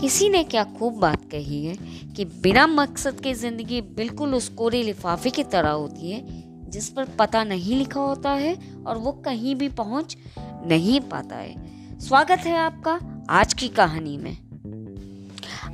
[0.00, 1.74] किसी ने क्या खूब बात कही है
[2.16, 6.22] कि बिना मकसद की ज़िंदगी बिल्कुल उस कोरे लिफाफे की तरह होती है,
[6.70, 8.54] जिस पर पता नहीं लिखा होता है
[8.86, 10.16] और वो कहीं भी पहुँच
[10.66, 12.98] नहीं पाता है। स्वागत है आपका
[13.30, 14.36] आज की कहानी में।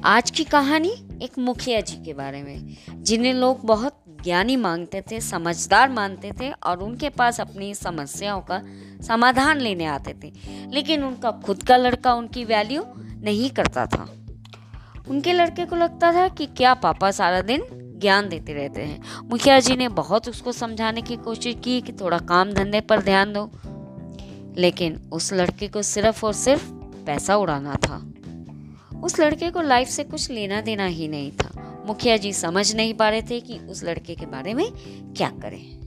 [0.04, 5.20] आज की कहानी एक मुखिया जी के बारे में, जिन्हें लोग बहुत ज्ञानी मांगते थे,
[5.20, 8.62] समझदार मानते थे और उनके पास अपनी समस्याओं का
[9.06, 10.32] समाधान लेने आते थे।
[10.72, 12.82] लेकिन उनका खुद का लड़का, उनकी वैल्यू
[13.26, 14.16] नहीं करता था।
[15.08, 19.60] उनके लड़के को लगता था कि क्या पापा सारा दिन ज्ञान देते रहते हैं। मुखिया
[19.60, 23.50] जी ने बहुत उसको समझाने की कोशिश की कि थोड़ा काम धंधे पर ध्यान दो।
[24.60, 26.70] लेकिन उस लड़के को सिर्फ़ और सिर्फ़
[27.06, 28.12] पैसा उड़ाना था।
[29.00, 32.94] उस लड़के को लाइफ से कुछ लेना देना ही नहीं था। मुखिया जी समझ नहीं
[32.94, 34.72] पा रहे थे कि उस लड़के के बारे में
[35.16, 35.85] क्या करें।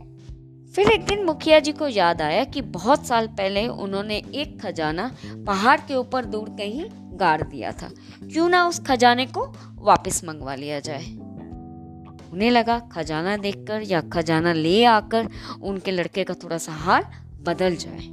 [0.79, 5.11] फिर एक दिन मुखिया जी को याद आया कि बहुत साल पहले उन्होंने एक खजाना
[5.47, 6.85] पहाड़ के ऊपर दूर कहीं
[7.19, 7.89] गाड़ दिया था।
[8.23, 11.05] क्यों ना उस खजाने को वापस मंगवा लिया जाए?
[12.33, 15.27] उन्हें लगा खजाना देखकर या खजाना ले आकर
[15.61, 17.03] उनके लड़के का थोड़ा सा हाल
[17.43, 18.07] बदल जाए।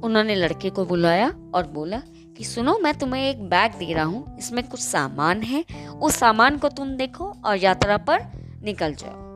[0.00, 2.02] उन्होंने लड़के को बुलाया और बोला
[2.38, 5.64] कि सुनो, मैं तुम्हें एक बैग दे रहा हूँ। इसमें कुछ सामान है।
[6.02, 8.20] उस सामान को तुम देखो और यात्रा पर
[8.64, 9.27] निकल जाओ।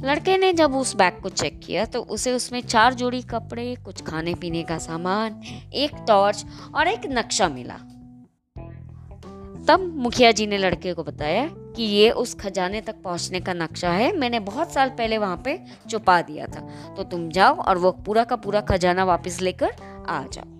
[0.00, 4.02] लड़के ने जब उस बैग को चेक किया तो उसे उसमें चार जोड़ी कपड़े, कुछ
[4.02, 5.40] खाने पीने का सामान,
[5.74, 6.44] एक टॉर्च
[6.74, 7.78] और एक नक्शा मिला।
[9.68, 13.90] तब मुखिया जी ने लड़के को बताया कि ये उस खजाने तक पहुँचने का नक्शा
[13.90, 15.58] है, मैंने बहुत साल पहले वहाँ पे
[15.90, 16.60] छुपा दिया था।
[16.96, 19.72] तो तुम जाओ और वो पूरा का पूरा खजाना वापस लेकर
[20.08, 20.55] आ जाओ।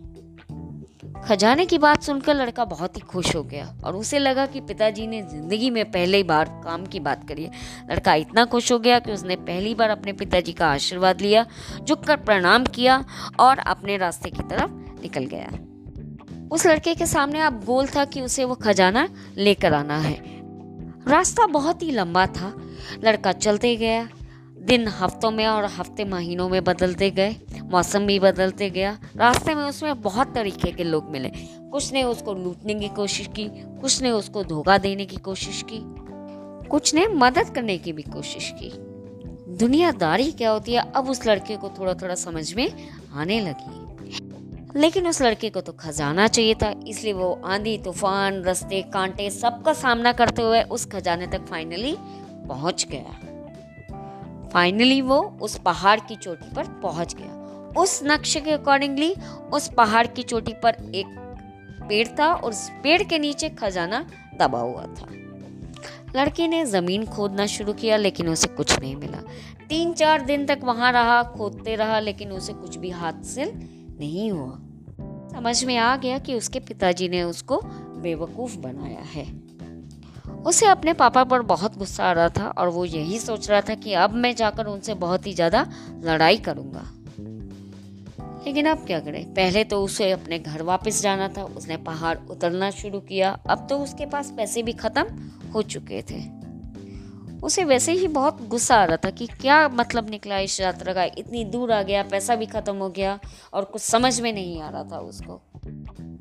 [1.26, 5.06] खजाने की बात सुनकर लड़का बहुत ही खुश हो गया और उसे लगा कि पिताजी
[5.06, 7.50] ने ज़िंदगी में पहली बार काम की बात करी है।
[7.90, 11.46] लड़का इतना खुश हो गया कि उसने पहली बार अपने पिताजी का आशीर्वाद लिया,
[11.88, 13.04] झुककर प्रणाम किया
[13.40, 14.70] और अपने रास्ते की तरफ़
[15.02, 19.98] निकल गया। उस लड़के के सामने अब गोल था कि उसे वो खजाना लेकर आना
[19.98, 20.16] है।
[21.08, 22.52] रास्ता बहुत ही लंबा था।
[23.04, 24.08] लड़का चलते गया।
[24.60, 27.36] दिन हफ्तों में और हफ़्ते महीनों में बदलते गए।
[27.70, 31.28] मौसम भी बदलते गया। रास्ते में उसमें बहुत तरीके के लोग मिले।
[31.70, 33.48] कुछ ने उसको लूटने की कोशिश की,
[33.80, 35.80] कुछ ने उसको धोखा देने की कोशिश की,
[36.68, 38.70] कुछ ने मदद करने की भी कोशिश की।
[39.56, 40.92] दुनियादारी क्या होती है?
[40.92, 42.70] अब उस लड़के को थोड़ा थोड़ा समझ में
[43.14, 43.84] आने लगी।
[44.80, 49.72] लेकिन उस लड़के को तो खजाना चाहिए था, इसलिए वो आंधी, तूफ़ान, रस्ते, कांटे सबका
[49.72, 51.96] सामना करते हुए उस खजाने तक फाइनली
[52.48, 53.18] पहुँच गया।
[54.48, 57.35] फाइनली वो उस पहाड़ की चोटी पर पहुँच गया।
[57.78, 59.14] उस नक्शे के अकॉर्डिंगली
[59.52, 61.06] उस पहाड़ की चोटी पर एक
[61.88, 64.04] पेड़ था और उस पेड़ के नीचे खजाना
[64.40, 65.06] दबा हुआ था।
[66.16, 69.18] लड़के ने ज़मीन खोदना शुरू किया, लेकिन उसे कुछ नहीं मिला।
[69.68, 73.52] तीन चार दिन तक वहाँ रहा, खोदते रहा, लेकिन उसे कुछ भी हासिल
[74.00, 74.58] नहीं हुआ।
[75.32, 77.60] समझ में आ गया कि उसके पिताजी ने उसको
[78.02, 79.24] बेवकूफ़ बनाया है।
[80.42, 83.74] उसे अपने पापा पर बहुत गुस्सा आ रहा था और वो यही सोच रहा था
[83.74, 85.66] कि अब मैं जाकर उनसे बहुत ही ज़्यादा
[86.04, 86.90] लड़ाई करूँगा।
[88.46, 89.34] लेकिन अब क्या करें?
[89.34, 93.78] पहले तो उसे अपने घर वापस जाना था। उसने पहाड़ उतरना शुरू किया। अब तो
[93.78, 96.36] उसके पास पैसे भी ख़त्म हो चुके थे।
[97.42, 101.04] उसे वैसे ही बहुत गुस्सा आ रहा था कि क्या मतलब निकला इस यात्रा का?
[101.04, 103.18] इतनी दूर आ गया, पैसा भी ख़त्म हो गया
[103.52, 105.42] और कुछ समझ में नहीं आ रहा था उसको।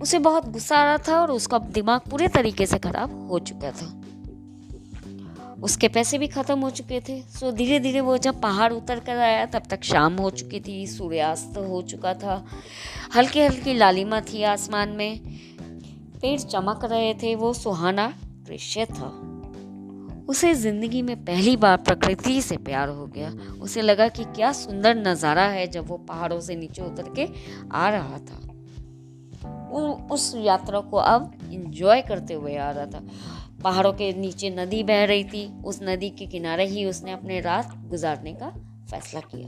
[0.02, 3.72] उसे बहुत गुस्सा आ रहा था और उसका दिमाग पूरे तरीके से खराब हो चुका
[3.72, 4.02] था।
[5.64, 9.18] उसके पैसे भी ख़त्म हो चुके थे। सो धीरे धीरे वो जब पहाड़ उतर कर
[9.18, 12.46] आया, तब तक शाम हो चुकी थी, सूर्यास्त हो चुका था।
[13.16, 15.20] हल्की हल्की लालिमा थी आसमान में।
[16.22, 19.12] पेड़ चमक रहे थे, वो सुहाना दृश्य था।
[20.30, 23.30] उसे ज़िंदगी में पहली बार प्रकृति से प्यार हो गया।
[23.62, 27.28] उसे लगा कि क्या सुंदर नज़ारा है जब वो पहाड़ों से नीचे उतर के
[27.72, 28.42] आ रहा था।
[30.12, 33.04] उस यात्रा को अब इंजॉय करते हुए आ रहा था।
[33.64, 37.74] पहाड़ों के नीचे नदी बह रही थी। उस नदी के किनारे ही उसने अपने रात
[37.90, 38.50] गुजारने का
[38.92, 39.48] फैसला किया।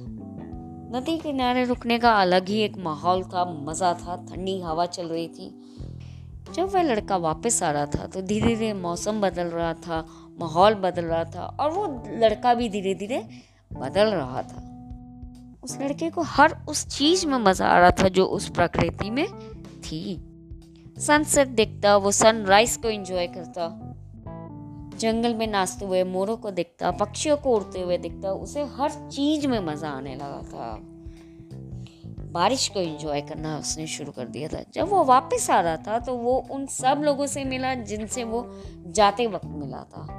[0.92, 5.28] नदी किनारे रुकने का अलग ही एक माहौल था मज़ा था। ठंडी हवा चल रही
[5.28, 5.50] थी।
[6.54, 10.06] जब वह लड़का वापस आ रहा था तो धीरे धीरे मौसम बदल रहा था,
[10.40, 11.86] माहौल बदल रहा था और वो
[12.18, 13.20] लड़का भी धीरे धीरे
[13.74, 14.64] बदल रहा था।
[15.64, 19.28] उस लड़के को हर उस चीज़ में मज़ा आ रहा था जो उस प्रकृति में
[19.82, 20.18] थी।
[21.00, 23.68] सनसेट देखता, वो सनराइज को एंजॉय करता।
[25.00, 29.48] जंगल में नाचते हुए, मोरों को देखता, पक्षियों को उड़ते हुए देखता, उसे हर चीज़
[29.48, 30.78] में मज़ा आने लगा था।
[32.32, 36.00] बारिश को एंजॉय करना उसने शुरू कर दिया था। जब वो वापस आ रहा था
[36.00, 38.46] तो वो उन सब लोगों से मिला, जिनसे वो
[38.88, 40.14] जाते वक्त मिला था।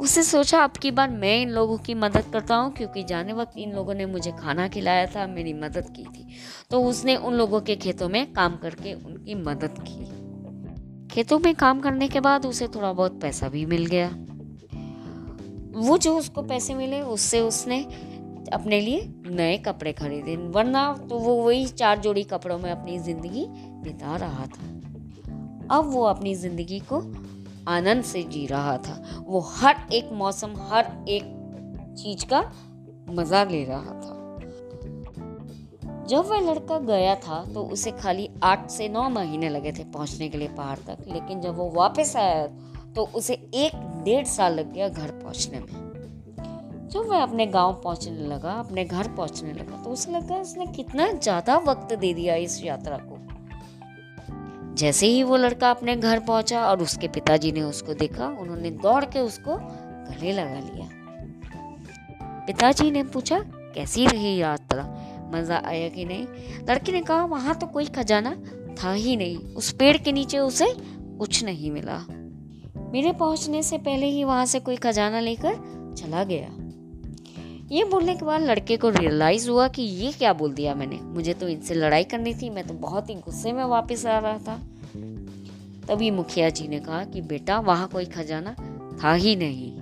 [0.00, 3.58] उसे सोचा, अब की बार मैं इन लोगों की मदद करता हूँ, क्योंकि जाने वक्त
[3.58, 6.26] इन लोगों ने मुझे खाना खिलाया था, मेरी मदद की थी।
[6.70, 10.19] तो उसने उन लोगों के खेतों में काम करके उनकी मदद की।
[11.12, 14.08] खेतों में काम करने के बाद उसे थोड़ा बहुत पैसा भी मिल गया।
[15.80, 17.82] वो जो उसको पैसे मिले, उससे उसने
[18.52, 23.46] अपने लिए नए कपड़े खरीदे। वरना तो वो वही चार जोड़ी कपड़ों में अपनी ज़िंदगी
[23.82, 24.68] बिता रहा था।
[25.76, 27.00] अब वो अपनी ज़िंदगी को
[27.68, 31.22] आनंद से जी रहा था। वो हर एक मौसम, हर एक
[31.98, 32.52] चीज़ का
[33.10, 34.19] मज़ा ले रहा था।
[36.10, 40.28] जब वह लड़का गया था तो उसे खाली आठ से नौ महीने लगे थे पहुँचने
[40.28, 42.46] के लिए पहाड़ तक। लेकिन जब वो वापस आया
[42.94, 43.72] तो उसे एक
[44.04, 49.08] डेढ़ साल लग गया घर पहुँचने में। जब वह अपने गाँव पहुँचने लगा, अपने घर
[49.08, 53.18] पहुँचने लगा तो उसे लगा उसने कितना ज़्यादा वक्त दे दिया इस यात्रा को।
[54.74, 59.04] जैसे ही वो लड़का अपने घर पहुँचा और उसके पिताजी ने उसको देखा, उन्होंने दौड़
[59.04, 60.88] के उसको गले लगा लिया।
[62.46, 63.38] पिताजी ने पूछा,
[63.74, 64.82] कैसी रही यात्रा?
[65.34, 66.26] मज़ा आया कि नहीं?
[66.70, 68.36] लड़की ने कहा, वहाँ तो कोई खजाना
[68.82, 70.74] था ही नहीं। उस पेड़ के नीचे उसे
[71.18, 72.04] कुछ नहीं मिला।
[72.92, 75.54] मेरे पहुँचने से पहले ही वहाँ से कोई खजाना लेकर
[75.98, 76.48] चला गया।
[77.76, 81.34] ये बोलने के बाद लड़के को रियलाइज़ हुआ कि ये क्या बोल दिया मैंने। मुझे
[81.34, 84.60] तो इनसे लड़ाई करनी थी। मैं तो बहुत ही गुस्से में वापस आ रहा था।
[85.88, 88.54] तभी मुखिया जी ने कहा कि, बेटा, वहाँ कोई खजाना
[89.02, 89.76] था ही नहीं।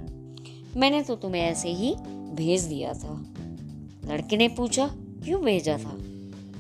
[0.81, 1.95] मैंने तो तुम्हें ऐसे ही
[2.35, 3.25] भेज दिया था।
[4.05, 4.91] लड़के ने पूछा
[5.29, 5.99] क्यों भेजा था?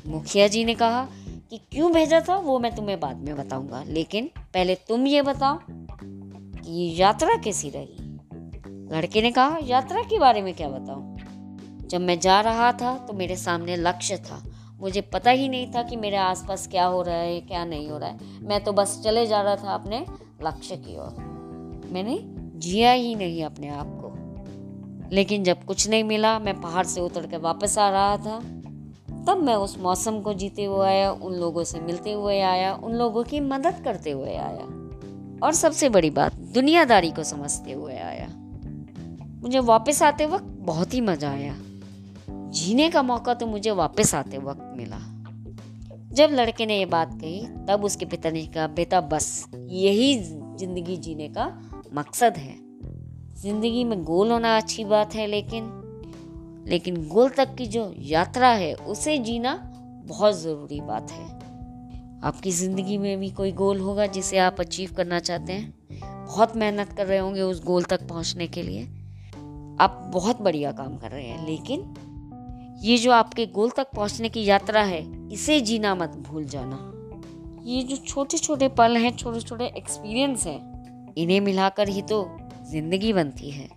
[0.06, 1.08] मुखिया जी ने कहा
[1.50, 5.58] कि क्यों भेजा था, वो मैं तुम्हें बाद में बताऊँगा। लेकिन पहले तुम ये बताओ
[5.70, 7.96] कि ये यात्रा कैसी रही?
[8.96, 11.18] लड़के ने कहा, यात्रा के बारे में क्या बताऊँ?
[11.86, 14.44] जब मैं जा रहा था तो मेरे सामने लक्ष्य था।
[14.80, 17.98] मुझे पता ही नहीं था कि मेरे आसपास क्या हो रहा है, क्या नहीं हो
[17.98, 20.06] रहा है। मैं तो बस चले जा रहा था अपने
[20.42, 21.16] लक्ष्य की ओर।
[21.92, 22.18] मैंने
[22.58, 24.08] जिया ही नहीं अपने आप को।
[25.12, 28.57] लेकिन जब कुछ नहीं मिला, मैं पहाड़ से उतर के वापस आ रहा था।
[29.28, 32.92] तब मैं उस मौसम को जीते हुए आया, उन लोगों से मिलते हुए आया, उन
[32.92, 34.64] लोगों की मदद करते हुए आया।
[35.42, 38.28] और सबसे बड़ी बात, दुनियादारी को समझते हुए आया।
[39.42, 41.54] मुझे वापस आते वक्त बहुत ही मज़ा आया।
[42.30, 44.98] जीने का मौका तो मुझे वापस आते वक्त मिला।
[46.12, 50.16] जब लड़के ने ये बात कही, तब उसके पिता ने कहा बेटा बस, यही
[50.56, 52.56] ज़िंदगी जीने का मकसद है।
[53.34, 55.77] ज़िंदगी में गोल होना अच्छी बात है, लेकिन
[56.66, 59.54] लेकिन गोल तक की जो यात्रा है, उसे जीना
[60.06, 61.26] बहुत ज़रूरी बात है।
[62.24, 65.74] आपकी ज़िंदगी में भी कोई गोल होगा जिसे आप अचीव करना चाहते हैं।
[66.26, 68.82] बहुत मेहनत कर रहे होंगे उस गोल तक पहुँचने के लिए।
[69.80, 71.94] आप बहुत बढ़िया काम कर रहे हैं, लेकिन
[72.82, 75.02] ये जो आपके गोल तक पहुँचने की यात्रा है,
[75.32, 76.76] इसे जीना मत भूल जाना।
[77.64, 82.22] ये जो छोटे छोटे पल हैं छोटे छोटे एक्सपीरियंस हैं, इन्हें मिलाकर ही तो
[82.70, 83.68] ज़िंदगी बनती है।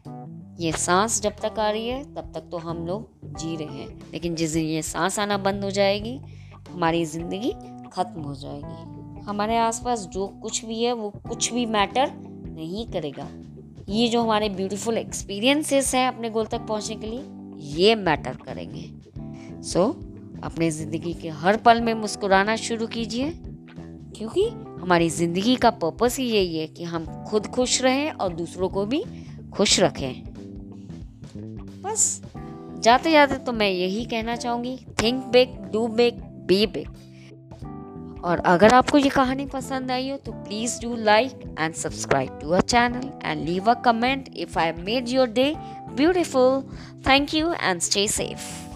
[0.62, 4.12] ये सांस जब तक आ रही है तब तक तो हम लोग जी रहे हैं।
[4.14, 6.20] लेकिन जिस दिन ये सांस आना बंद हो जाएगी
[6.70, 7.52] हमारी ज़िंदगी
[7.94, 12.12] ख़त्म हो जाएगी। हमारे आसपास जो कुछ भी है वो कुछ भी मैटर
[12.48, 13.28] नहीं करेगा।
[13.90, 17.24] ये जो हमारे ब्यूटीफुल एक्सपीरियंसेस हैं अपने गोल तक पहुँचने के लिए
[17.80, 18.90] ये मैटर करेंगे।
[19.64, 24.48] सो so, अपने ज़िंदगी के हर पल में मुस्कुराना शुरू कीजिए क्योंकि
[24.82, 28.86] हमारी ज़िंदगी का पर्पस ही यही है कि हम खुद खुश रहें और दूसरों को
[28.86, 29.04] भी
[29.54, 30.31] खुश रखें।
[31.92, 32.22] बस।
[32.80, 38.74] जाते जाते तो मैं यही कहना चाहूँगी think big do big be big और अगर
[38.74, 43.12] आपको ये कहानी पसंद आई हो तो please do like and subscribe to our channel
[43.24, 45.54] and leave a comment if I made your day
[45.92, 46.62] beautiful
[47.08, 48.71] thank you and stay safe